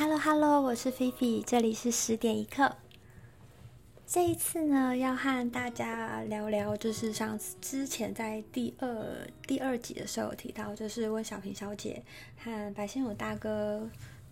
[0.00, 2.74] Hello Hello，我是菲菲，这里是十点一刻。
[4.06, 12.02] 这一次呢，要和大家聊聊，就是上次之前在第二第二集的时候有提到，就是温小平小姐
[12.42, 13.86] 和白先勇大哥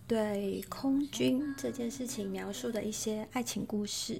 [0.07, 4.19] 对空军这件事情描述的一些爱情故事。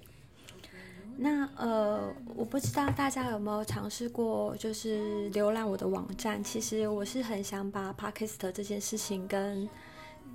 [1.17, 6.43] 那呃，我不知道大家有没有尝试过，就是浏览我的网站。
[6.43, 9.67] 其实我是很想把 Podcast 这件事情跟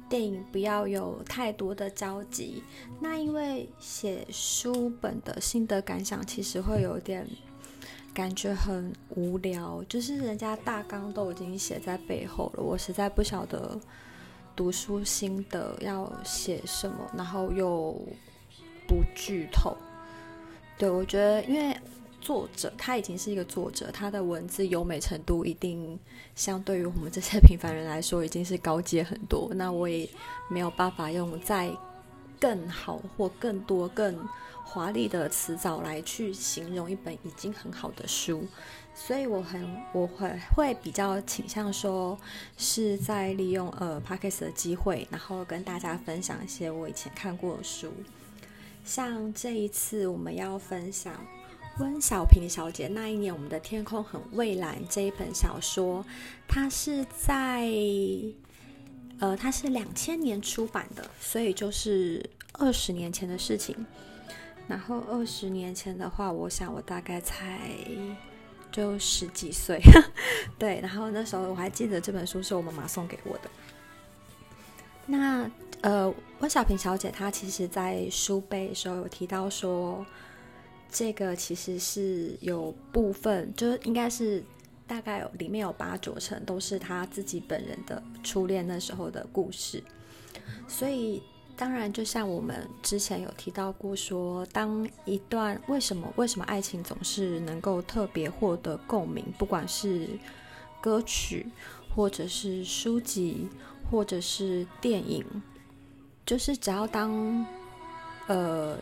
[0.08, 2.62] 电影不要有太多的交集。
[3.00, 7.26] 那因为写书本的心得感想，其实会有点
[8.12, 13.78] 感觉很无聊，就是人家大纲都已经写在背后了，我实在不晓得
[14.54, 17.92] 读书心得要写什么，然后又
[18.86, 19.76] 不剧透。
[20.78, 21.76] 对，我觉得，因为
[22.24, 25.98] 作者他已经是一个作者，他的文字优美程度一定
[26.34, 29.50] 相对于我们这些平凡人来说，已经是高阶很多。
[29.54, 30.08] 那我也
[30.48, 31.70] 没有办法用再
[32.40, 34.26] 更好或更多更
[34.64, 38.46] 华丽的词藻来去形容一本已经很好的书，
[38.94, 42.18] 所以我很我会会比较倾向说
[42.56, 47.92] 是在利用呃 Podcast 的机会，然后跟大家分享一些我以前看过的书。
[48.84, 51.14] 像这一次我们要分享
[51.78, 56.04] 温小平小姐那一年，我们的天空很蔚蓝这一本小说，
[56.46, 57.68] 它是在
[59.18, 63.74] 呃，它是两千年出版的，所以就是二十年前的事情。
[64.66, 67.60] 然后二十年前的话，我想我大概才
[68.72, 69.80] 就十几岁，
[70.58, 70.80] 对。
[70.80, 73.50] 然后那时候我还记得这本书是我妈妈送给我的。
[75.06, 75.50] 那
[75.82, 80.04] 呃，温小平小姐她其实，在书背的时候有提到说，
[80.94, 84.42] 这个其实是有部分，就是应该是
[84.86, 89.82] 大概有里面有八九成都是他自己本人的初恋那时候的故事。
[90.68, 91.20] 所以，
[91.56, 100.08] 当然就像我们之前有提到过说，当一段为什么为什么爱情总是能够特别获得共鸣，不管是
[100.80, 101.46] 歌曲，
[101.94, 103.48] 或者是书籍。
[103.90, 105.22] 或者是电影，
[106.24, 107.46] 就是只要当
[108.26, 108.78] 呃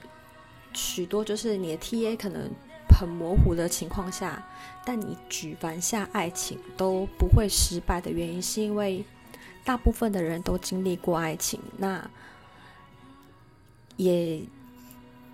[0.73, 2.51] 许多就是你的 TA 可能
[2.89, 4.43] 很模糊的情况下，
[4.85, 9.05] 但你举凡下爱情都不会失败的原因，是因为
[9.65, 12.11] 大部分的人都经历过爱情，那
[13.97, 14.43] 也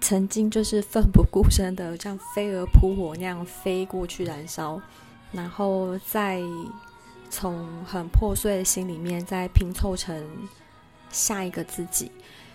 [0.00, 4.80] 曾经就是奋不顾身的像飞蛾扑火那样飞过去燃烧，
[5.32, 6.42] 然后再。
[7.30, 10.48] 从很破碎的心里面再拼凑成
[11.10, 12.10] 下一个自己，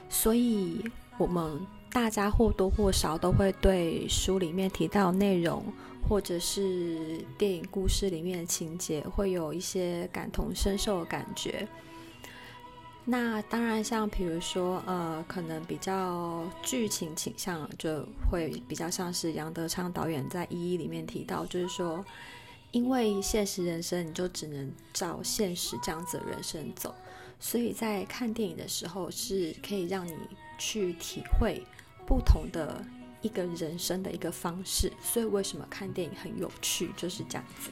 [0.09, 0.83] 所以
[1.19, 5.63] 我们大家或多或少都会对书里面提到内容，
[6.09, 11.67] 或者是电影故事里面的情节，会有一些感同身受的感觉。
[13.05, 22.03] 那当然，像比如说，呃，可能比较剧情倾向，就会比较像是杨德昌导演在《一一》里面提到，就是说。
[22.71, 26.91] 因为现实人生，你就只能照现实这样子的人生走，
[27.39, 30.17] 所以在看电影的时候，是可以让你
[30.57, 31.61] 去体会
[32.05, 32.83] 不同的
[33.21, 34.91] 一个人生的一个方式。
[35.01, 37.69] 所以为什么看电影很有趣，就是这样子。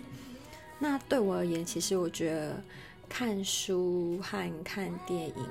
[0.79, 2.63] 那对我而言，其实我觉得
[3.07, 5.45] 看书和看电影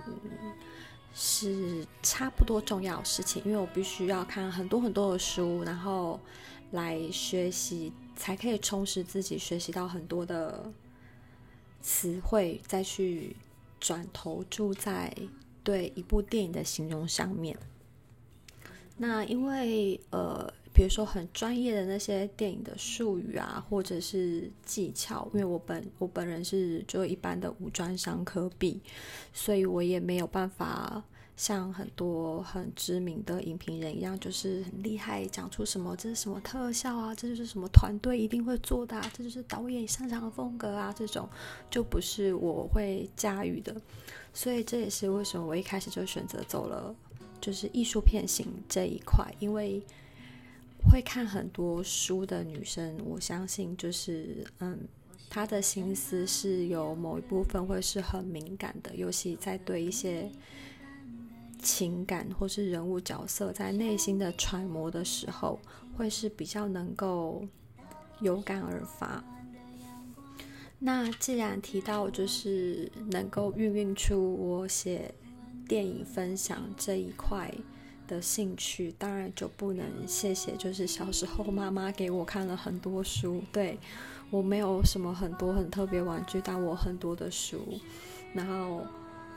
[1.15, 6.19] 是差不多重要的事情，因为我必须要看很多很多的书，然后
[6.73, 7.93] 来学习。
[8.17, 10.71] 才可以充实自己，学习到很多的
[11.81, 13.35] 词汇，再去
[13.81, 15.11] 转投注在
[15.65, 17.57] 对一部电影的形容上面。
[19.03, 28.79] 那因为呃，比如说很专业的那些电影的术语啊，或者是技巧，因为我本我本人是就一般的五专商科毕，
[29.33, 31.03] 所以我也没有办法。
[31.37, 41.27] 像很多很知名的影评人一样，就是很厉害，讲出什么这是什么特效啊，这就是什么团队一定会做的啊，这就是导演擅长的风格啊，这种
[41.71, 43.75] 就不是我会驾驭的。
[44.35, 46.95] 所以这也是为什么我一开始就选择走了
[47.41, 49.83] 就是艺术片型这一块，因为
[50.91, 54.79] 会看很多书的女生，我相信就是嗯，
[55.29, 60.31] 她的心思是有某一部分会是很敏感的，尤其在对一些。
[61.63, 65.61] 情感或是人物角色在内心的揣摩的时候，
[65.95, 67.47] 会是比较能够
[68.23, 69.23] 有感而发。
[70.79, 75.15] 那既然提到就是能够孕育出我写
[75.71, 77.49] 电影分享这一块
[78.09, 83.41] 的兴趣，当然就不能谢谢，就是小时候妈妈给我看了很多书。
[83.53, 83.79] 对，
[84.31, 87.79] 我没有什么很多很特别玩具，但我很多的书，
[88.35, 88.85] 然后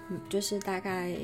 [0.10, 1.16] 嗯，就是大概。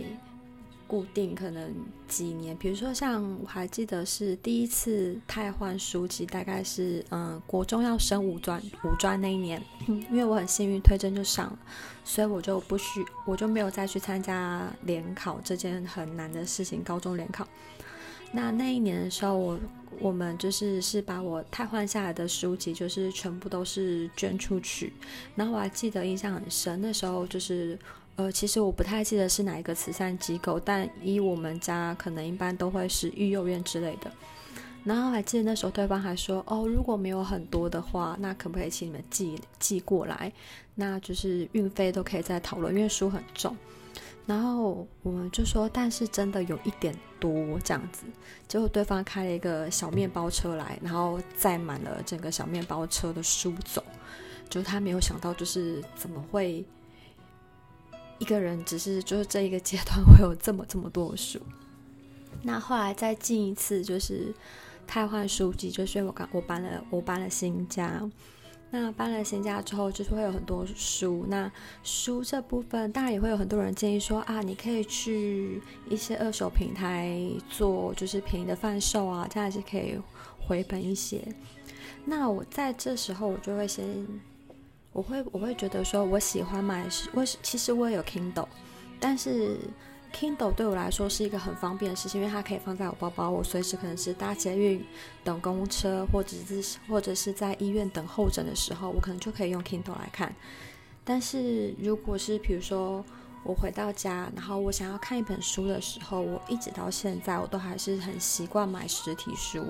[0.90, 1.72] 固定可能
[2.08, 11.60] 几年，比如说像我还记得是第一次汰换书籍，大概是嗯国中要升五专五专那一年，因为我很幸运推甄就上了，
[12.04, 17.48] 所以我就不需我就没有再去参加联考这件很难的事情，高中联考。
[18.32, 19.60] 那那一年的时候，我
[20.00, 24.92] 我们就是是把我汰换下来的书籍，就是全部都是捐出去。
[25.36, 27.78] 然后我还记得印象很深，那时候就是
[28.20, 34.12] 呃，其实我不太记得是哪一个慈善机构，但以我们家可能一般都会是育幼院之类的。
[34.84, 40.30] 然后还记得那时候对方还说：“哦，如果没有很多的话，那可不可以请你们寄寄过来？
[40.76, 43.56] 那就是运费都可以再讨论，因为书很重。”
[44.28, 48.04] 然后我们就说，但是真的有一点多这样子，
[48.50, 53.82] 结果对方开了一个小面包车来，然后载满了整个小面包车的书走，
[54.50, 56.66] 就他没有想到，就是怎么会
[58.20, 61.40] 一个人只是就是这一个阶段会有这么这么多书。
[62.44, 64.34] 那后来再进一次就是
[64.86, 68.08] 太换书籍，就是我刚我搬了我搬了新家。
[68.72, 71.26] 那搬了新家之后，就是会有很多书。
[71.28, 71.52] 那
[71.82, 77.20] 书这部分，当然也会有很多人建议说啊，你可以去一些二手平台
[77.50, 80.00] 做，就是便宜的贩售啊，这样是可以
[80.40, 81.20] 回本一些。
[82.06, 84.08] 那我在这时候，我就会先，
[85.00, 88.48] 我会我会觉得说，我喜欢买，我其实我也有 Kindle，
[89.00, 89.58] 但是。
[90.12, 94.84] Kindle 对我来说是一个很方便的事情，因为它可以放在我包包，我随时可能是搭捷运、
[95.24, 100.34] 等公车，或者是或者是在医院等候诊的时候，我可能就可以用 Kindle 来看。
[101.06, 103.06] 但是如果是比如说
[103.44, 109.64] 我回到家，然后我想要看一本书的时候，我一直到现在我都还是很习惯买实体书。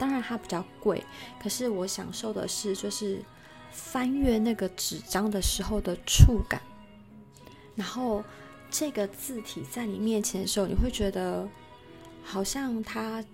[0.00, 1.04] 当然它比较贵，
[1.40, 3.22] 可是我享受的是就是
[3.70, 6.60] 翻阅那个纸张的时候的触感，
[7.74, 8.24] 然后。
[8.68, 11.48] 这个字体在你面前的时候，你会觉得
[12.24, 13.24] 好像它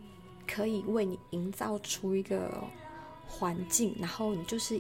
[0.47, 2.63] 可以为你营造出一个
[3.27, 4.79] 环境，然后你就是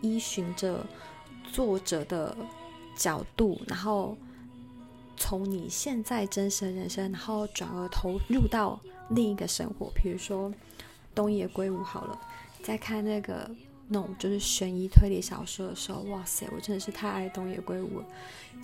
[0.00, 0.84] 依循着
[1.52, 2.34] 作者的
[2.96, 4.16] 角度，然后
[5.14, 8.80] 从你现在真实的人生，然后转而投入到
[9.10, 9.92] 另一个生活。
[9.94, 10.52] 比如说
[11.14, 12.18] 东野圭吾好了，
[12.62, 13.48] 在看那个
[13.92, 18.06] 那种就是悬疑推理小说的时候，哇塞，我真的是太爱东野圭吾了，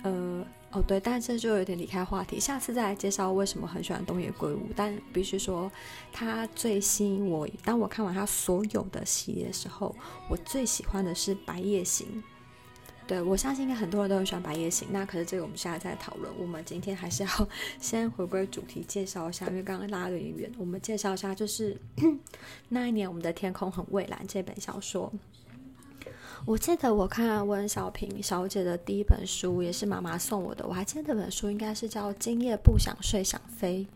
[0.03, 0.45] 呃。
[0.69, 4.67] 哦，对，但是这就有点离开话题，下次再来介绍为什么很喜欢东野圭吾。
[4.75, 5.71] 但必须说，
[6.11, 7.47] 他最吸引我。
[7.63, 9.95] 当我看完他所有的系列的时候，
[10.29, 12.05] 我最喜欢的是《白夜行》。
[13.07, 14.87] 对，我相信应该很多人都很喜欢《白夜行》。
[14.91, 16.29] 那可是这个我们下次再讨论。
[16.37, 17.29] 我们今天还是要
[17.79, 20.51] 先回归主题，介绍一下，因为刚刚拉的有点远。
[20.57, 21.77] 我们介绍一下，就是
[22.67, 25.11] 那一年我们的天空很蔚蓝这本小说。
[26.45, 30.67] 我记得我看温小平小姐的第一本书，也是妈妈送我的。
[30.67, 33.87] 我还记得这本书应该是叫《今夜不想睡想飞》，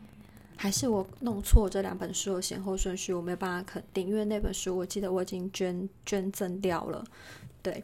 [0.56, 3.14] 还是我弄错这两本书的先后顺序？
[3.14, 7.04] 我没有办法肯定，因为那本书我记得我已经捐捐赠掉了。
[7.62, 7.84] 对，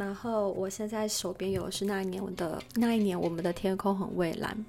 [0.00, 4.64] 然后我现在手边有的是那一年我的那一年我们的天空很蔚蓝。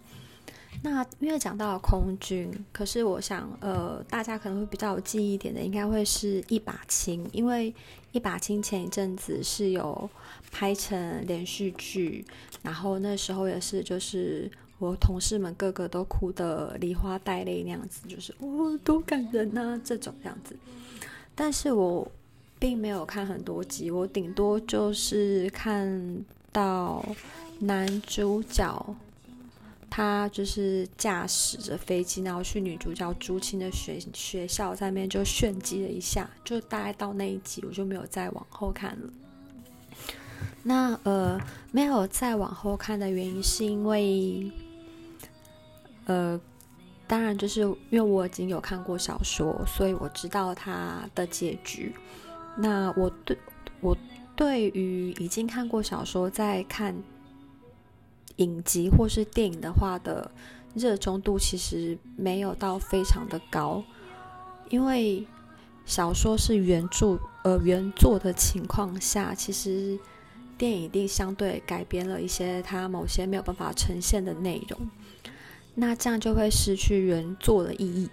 [0.83, 7.73] 那因为讲到空军，可是我想，呃，大家可能会比较有记忆点的，应该会是一把青，因为
[8.11, 10.09] 一把青前一阵子是有
[10.51, 12.25] 拍成连续剧，
[12.63, 14.49] 然后那时候也是，就是
[14.79, 20.55] 我同事们个个都哭得梨花带泪那样子，就是哦，多感人呐，这种样子。
[21.35, 22.09] 但是我
[22.61, 27.03] 并没有看很多集，我顶多就是看到
[27.57, 28.95] 男主角。
[29.89, 39.09] 他就是驾驶着飞机，然后去女主角朱青的学学校，上面就炫技了一下，就大概到那一集，我就没有再往后看了。
[40.63, 41.37] 那呃，
[41.73, 44.49] 没有再往后看的原因，是因为
[46.05, 46.39] 呃，
[47.05, 51.93] 当然就是因为我已经有看过小说，所以我知道它的结局。
[52.57, 53.37] 那我对
[53.79, 53.97] 我
[54.35, 56.95] 对于已经看过小说在看。
[58.37, 60.31] 影集或是电影的话的
[60.73, 63.83] 热衷度其实没有到非常的高，
[64.69, 65.27] 因为
[65.85, 69.99] 小说是原著呃原作的情况下，其实
[70.57, 74.79] 电影一定相对改编了一些它某些没有办法呈现的内容，
[75.75, 78.09] 那这样就会失去原作的意义。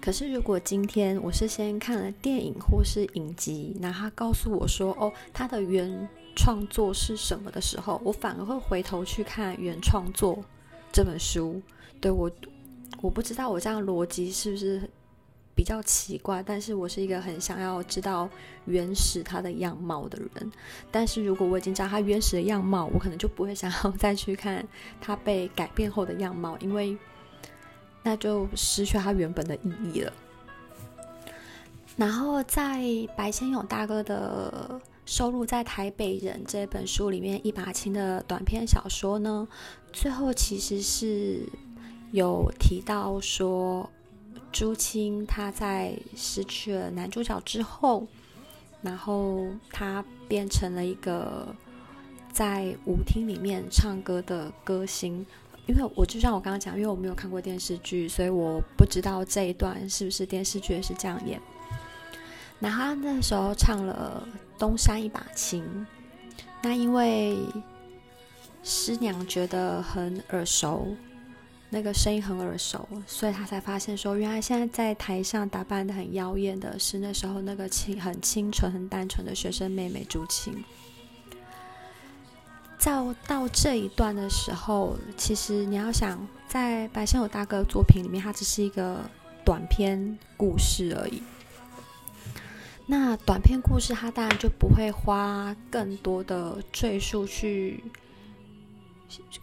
[0.00, 10.42] 可是如果今天我是先看了电影或是影集，那他告诉我说哦，他的原创作是什么的时候，我反而会回头去看原创作
[10.90, 11.60] 这本书。
[12.00, 12.30] 对，我，
[13.02, 14.80] 我不知道我这样逻辑是不是
[15.54, 18.26] 比较奇怪，但是我是一个很想要知道
[18.64, 20.50] 原始他的样貌的人。
[20.90, 24.66] 但是如果我已经知道他原始的样貌，我可能就不会想要再去看
[24.98, 26.96] 他被改变后的样貌，因为
[28.02, 30.12] 那就失去它原本的意义了。
[31.96, 32.82] 然后在
[33.16, 39.46] 白先勇大哥的收录在《台北人》这本书里面，一把青的短篇小说呢，
[39.92, 41.46] 最后其实是
[42.12, 43.90] 有提到说，
[44.50, 48.06] 朱青他在失去了男主角之后，
[48.80, 51.54] 然后他变成了一个
[52.32, 55.26] 在舞厅里面唱歌的歌星。
[55.70, 61.40] 因为我就像我刚刚讲，因为我没有看过电视剧，所以我不知道这一段是不是电视剧是这样演。
[62.58, 64.26] 那他那时候唱了
[64.58, 65.62] 《东山一把琴》，
[66.60, 67.38] 那因为
[68.64, 70.88] 师娘觉得很耳熟，
[71.70, 80.64] 那个声音很耳熟，所以他才发现说，原来现在在台上打扮得很妖艳的是那时候那个清很清纯、很单纯的学生妹妹朱青。
[82.82, 88.98] 到到这一段的时候，其实你要想，在白先勇大哥作品里面，它只是一个
[89.44, 91.22] 短篇故事而已。
[92.86, 97.84] 那短篇故事，它当然就不会花更多的赘述去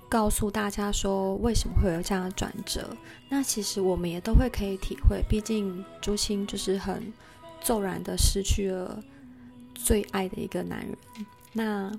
[0.10, 2.90] 告诉大家说为什么会有这样的转折。
[3.30, 7.14] 那其实我们也都会可以体会，毕竟朱青就是很
[7.62, 9.02] 骤然的失去了
[9.74, 10.98] 最爱的一个男人。
[11.54, 11.92] 那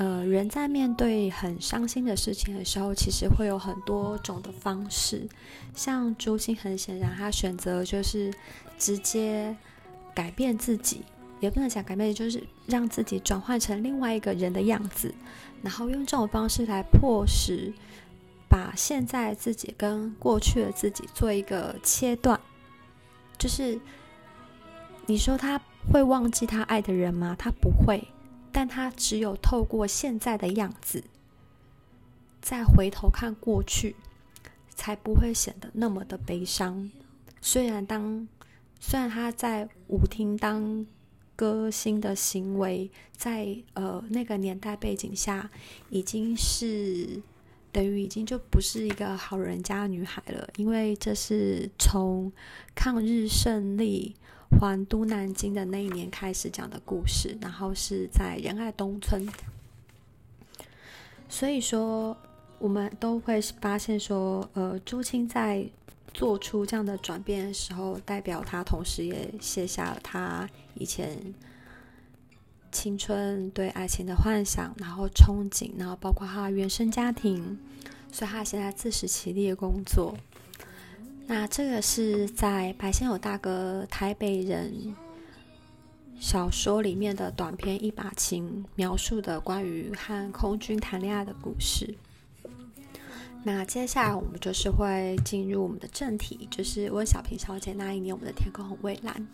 [0.00, 5.28] 呃，人在面对很伤心的事情的时候，其实会有很多种的方式。
[5.74, 8.32] 像朱星，很显然他选择就是
[8.78, 9.54] 直接。
[10.12, 11.02] 改变自己，
[11.38, 15.14] 也不能讲改变，就是让自己转换成另外一个人的样子，
[15.62, 17.72] 然后用这种方式来迫使
[18.48, 22.38] 把现在自己跟过去的自己做一个切断。
[23.38, 23.80] 就是
[25.06, 25.58] 你说他
[25.90, 27.36] 会忘记他爱的人吗？
[27.38, 28.02] 他不会，
[28.52, 31.04] 但他只有透过现在的样子，
[32.40, 33.96] 再回头看过去，
[34.74, 36.90] 才不会显得那么的悲伤。
[37.40, 38.28] 虽然当。
[38.82, 40.86] 虽然他在舞厅当
[41.36, 45.50] 歌星的行为，在呃那个年代背景下，
[45.90, 47.20] 已经是
[47.70, 52.32] 等于已经就不是一个好人家女孩了，因为这是从
[52.74, 54.16] 抗日胜利
[54.58, 59.28] 还都南京的那一年开始讲的故事，然后是在仁爱东村，
[61.28, 62.16] 所以说
[62.58, 65.68] 我们都会发现说，呃，朱青在。
[66.12, 71.32] 做出这样的转变的时候，代表他同时也卸下了他以前
[72.72, 77.56] 青春对爱情的幻想，然后憧憬，然后包括他原生家庭，
[78.10, 80.18] 所以他现在自食其力的工作。
[81.30, 84.74] 那这个是在白先勇大哥《台北人》
[86.18, 91.94] 小说里面的短篇《一把琴》，描述的关于和空军谈恋爱的故事。
[93.44, 99.28] 那接下来我们就是会进入我们的正题，就是温小平小姐那一年，我们的天空很蔚蓝。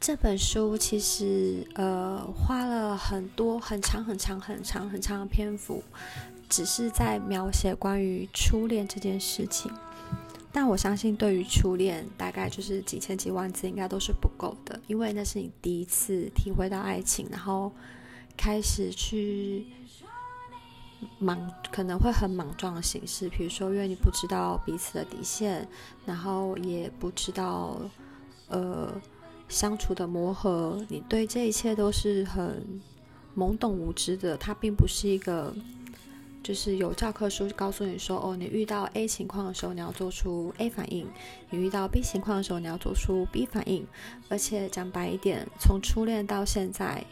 [0.00, 5.84] 这本书其实呃花了很多很长很长很长很长的篇幅，
[6.48, 9.70] 只是在描写关于初恋这件事情。
[10.52, 17.72] 但我相信，对于初恋，大概就是几千几万字应该都是不够的，因为那是你第一次体会到爱情，然后
[18.36, 19.66] 开始去。
[21.18, 25.66] 莽可能会很莽撞的形式，比如说，因为你不知道彼此的底线，
[26.04, 27.80] 然后也不知道
[28.48, 28.92] 呃
[29.48, 32.62] 相处的磨合，你对这一切都是很
[33.34, 34.36] 懵懂无知的。
[34.36, 35.54] 它并不是一个
[36.50, 41.06] 就是有教科书告诉你说，哦，你遇到 A 情况的时候你要做出 A 反应，
[41.48, 43.86] 你遇到 B 情况的时候你要做出 B 反应。
[44.28, 47.04] 而且讲白一点，从初恋到现在，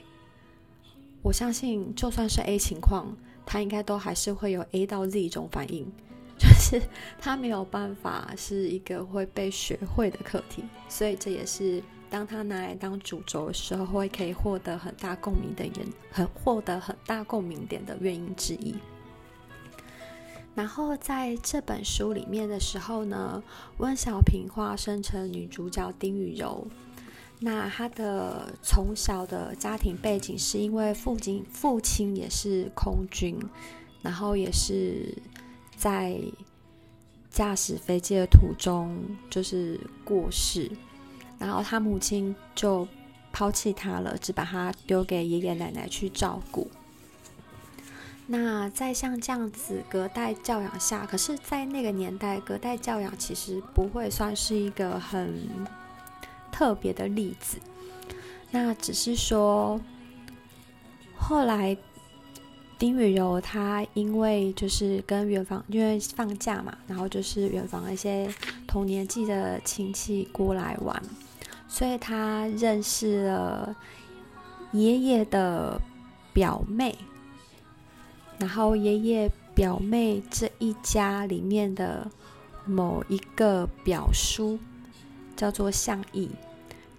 [1.23, 3.17] 我相信就算是 A 情况。
[3.47, 5.87] 他应该都还是会有 A 到 Z 一种反应，
[6.37, 6.83] 就是
[7.21, 11.81] 他没有办法是一个会被学会的课题，所以这也是
[12.11, 18.75] 当他拿来当主轴的时候，会可以获得很大共鸣的原，很获得很大共鸣点的原因之一。
[20.55, 23.43] 然后在这本书里面的时候呢，
[23.77, 26.67] 温小平化身成女主角丁雨柔。
[27.41, 33.39] 那她的从小的家庭背景是因为父亲父亲也是空军，
[34.03, 35.17] 然后也是
[35.77, 36.21] 在
[37.31, 38.99] 驾驶飞机的途中
[39.31, 40.69] 就是过世，
[41.39, 42.89] 然后他母亲就
[43.33, 46.69] 抛弃他了，只把他丢给爷爷奶奶去照顾。
[48.31, 55.49] 那在像这样子隔代教养下，可是，在那个年代，隔代教养其实不会算是一个很
[56.53, 57.57] 特别的例子。
[58.51, 59.81] 那只是说，
[61.17, 61.75] 后来
[62.79, 68.31] 丁雨柔她因为就是跟远房，因为放假嘛，然后就是远房一些
[68.67, 71.03] 同年纪的亲戚过来玩，
[71.67, 73.75] 所以她认识了
[74.73, 75.81] 爷爷的
[76.35, 76.95] 表妹。
[78.39, 82.09] 然后爷爷表妹这一家里面的
[82.65, 84.57] 某一个表叔
[85.37, 86.31] 叫做向义，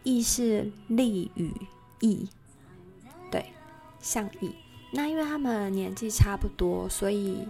[0.04, 1.54] 义是利与
[2.02, 2.28] 义，
[3.32, 3.46] 对，
[4.02, 4.52] 向义。
[4.92, 7.48] 那因为他们年纪差不多，所以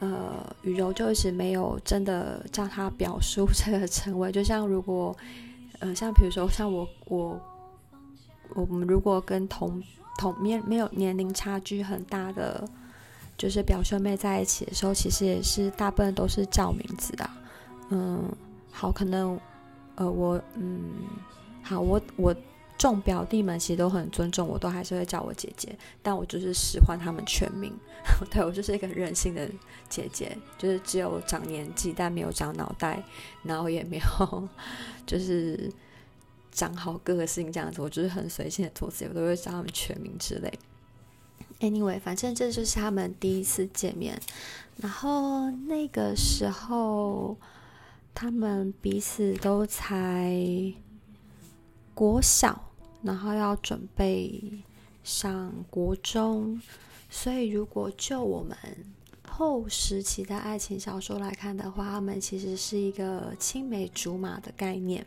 [0.00, 4.30] 呃，雨柔就一直没有真的叫他表叔这个称谓。
[4.30, 5.16] 就像如果
[5.78, 7.40] 呃，像比如说像我我
[8.50, 9.82] 我们如果跟同
[10.18, 12.68] 同面没有年龄差距很大的。
[13.36, 17.28] 就是表兄妹在一起的时候，其实也是大部分都是叫名字的。
[17.90, 18.30] 嗯，
[18.70, 19.38] 好，可能
[19.96, 20.92] 呃，我嗯，
[21.62, 22.34] 好，我我
[22.78, 27.72] 众表弟们其实都很尊重我，都还是会叫我姐姐，但我就是使唤他们全名。
[28.30, 29.48] 对，我就是一个任性的
[29.88, 33.02] 姐姐，就是只有长年纪，但没有长脑袋，
[33.42, 34.48] 然后也没有
[35.06, 35.72] 就是
[36.52, 37.80] 长好个性这样子。
[37.80, 40.52] 我就是很随性的做自己，我都会叫他们全名之类。
[41.60, 44.20] Anyway，反正这就是他们第一次见面，
[44.76, 47.38] 然后那个时候
[48.14, 50.36] 他们彼此都才
[51.94, 52.70] 国小，
[53.02, 54.62] 然后要准备
[55.02, 56.60] 上国中，
[57.08, 58.56] 所以如果就我们
[59.26, 65.06] 后时期的爱情小说来看的话，他们其实是一个青梅竹马的概念。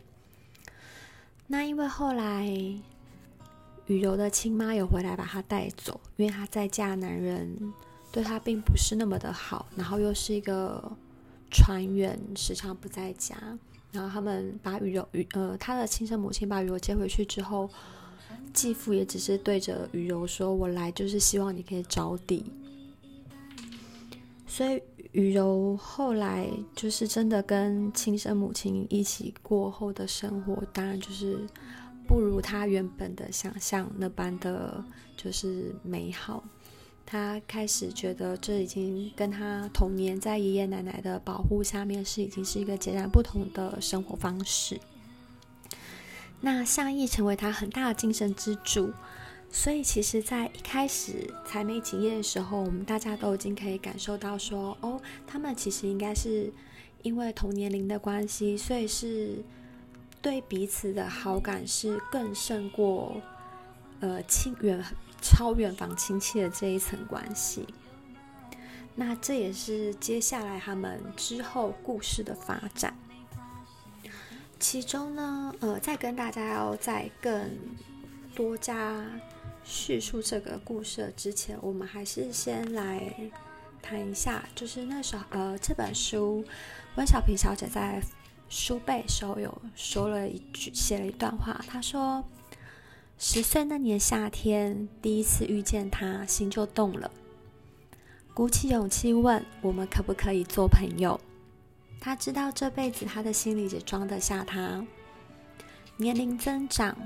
[1.46, 2.80] 那因为后来。
[3.88, 7.72] 雨柔的亲妈有回来把她带走，因为她在嫁男人
[8.12, 10.92] 对她并不是那么的好，然后又是一个
[11.50, 13.36] 船员，时常不在家。
[13.90, 17.70] 然后他们把雨柔雨呃，她的亲生母亲把雨柔接回去之后，
[18.52, 22.44] 继父也只是对着雨柔说：“我来就是希望你可以着地。”
[24.46, 31.46] 所以雨柔后来就是真的跟亲生母亲一起过后的生活，当然就是。
[32.08, 34.82] 不如他原本的想象那般的，
[35.14, 36.42] 就是美好。
[37.04, 44.80] 他开始觉得这已经跟他童年在爷爷奶奶的保护下面是已经是一个截然不同的生活方式。
[46.40, 48.90] 那向义成为他很大的精神支柱，
[49.50, 56.50] 所以其实，在一开始才没几页的时候，我们大家都已经可以感受到说，哦，他们其实应该是
[57.02, 59.44] 因为同年龄的关系，所以是。
[60.28, 63.18] 对彼此的好感是更胜过，
[64.00, 64.84] 呃，亲远
[65.22, 67.66] 超远房亲戚的这一层关系。
[68.94, 72.94] 那这也是接下来他们之后故事的发展。
[74.60, 77.50] 其中呢，呃，在跟大家要再更
[78.34, 79.02] 多加
[79.64, 83.10] 叙述这个故事之前，我们还是先来
[83.80, 86.44] 谈一下，就是那时候，呃，这本书
[86.96, 88.02] 温小平小姐在。
[88.48, 91.62] 书背时候有说了一句，写了一段话。
[91.68, 92.24] 他说
[93.18, 97.10] ：“十岁那年夏天，第一次遇见他，心就动了。
[98.32, 101.20] 鼓起勇气问我们可不可以做朋友。
[102.00, 104.86] 他知道这辈子他的心里只装得下他。
[105.96, 106.96] 年龄增长，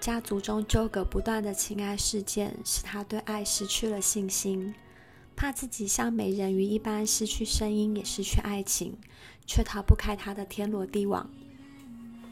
[0.00, 4.74] 家族中纠葛不断的情爱事件，使他对爱失去了信心，
[5.34, 8.96] 怕自己像美人鱼一般失去声音，也失去爱情。”
[9.46, 11.28] 却逃不开他的天罗地网，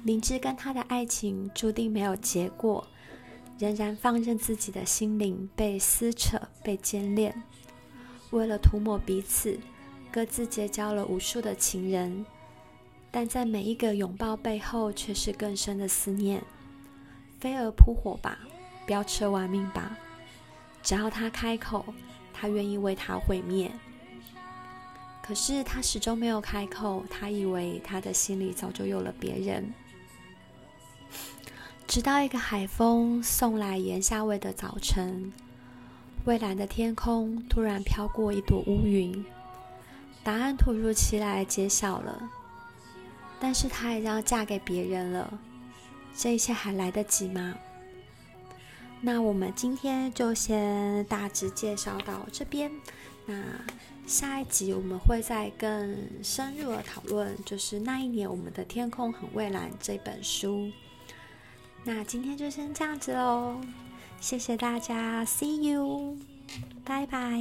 [0.02, 2.86] 明知跟他的爱情注定没有结果，
[3.58, 7.42] 仍然放任自己的心灵被撕扯、被牵连。
[8.30, 9.58] 为了涂抹彼此，
[10.10, 12.24] 各自结交了无数的情人，
[13.10, 16.42] 但在每一个拥抱背后，却是更深的思念。
[17.38, 18.38] 飞蛾扑火吧，
[18.86, 19.96] 飙车玩命吧，
[20.82, 21.84] 只要他开口，
[22.32, 23.70] 他愿意为他毁灭。
[25.22, 29.72] 可是他始终没有开口，他以为他的心里早就有了别人。
[31.86, 35.32] 直到一个海风送来盐夏味的早晨，
[36.24, 39.24] 蔚蓝的天空突然飘过一朵乌云，
[40.22, 42.30] 答案突如其来揭晓了。
[43.40, 45.38] 但是她已经要嫁给别人了，
[46.14, 47.54] 这一切还来得及吗？
[49.00, 52.70] 那我们今天就先大致介绍到这边。
[53.26, 53.34] 那。
[54.06, 60.68] 下一集我们会再更深入的讨论，就是那一年我们的天空很蔚蓝这本书。
[61.84, 63.60] 那今天就先这样子喽，
[64.20, 66.18] 谢谢大家，See you。
[66.84, 67.40] 拜拜。